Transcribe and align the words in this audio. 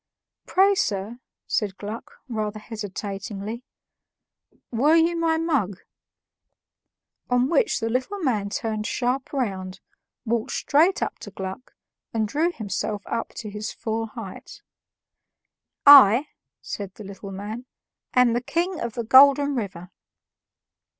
"Pray, 0.47 0.73
sir," 0.73 1.19
said 1.45 1.77
Gluck, 1.77 2.13
rather 2.27 2.57
hesitatingly, 2.57 3.63
"were 4.71 4.95
you 4.95 5.15
my 5.15 5.37
mug?" 5.37 5.81
On 7.29 7.47
which 7.47 7.79
the 7.79 7.87
little 7.87 8.17
man 8.17 8.49
turned 8.49 8.87
sharp 8.87 9.31
round, 9.31 9.79
walked 10.25 10.53
straight 10.53 11.03
up 11.03 11.19
to 11.19 11.29
Gluck, 11.29 11.75
and 12.15 12.27
drew 12.27 12.51
himself 12.51 13.03
up 13.05 13.35
to 13.35 13.51
his 13.51 13.71
full 13.71 14.07
height. 14.07 14.63
"I," 15.85 16.29
said 16.63 16.95
the 16.95 17.03
little 17.03 17.31
man, 17.31 17.67
"am 18.15 18.33
the 18.33 18.41
King 18.41 18.79
of 18.79 18.93
the 18.93 19.03
Golden 19.03 19.53
River." 19.53 19.91